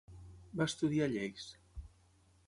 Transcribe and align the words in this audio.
Va 0.61 0.65
estudiar 0.71 1.09
lleis. 1.11 1.45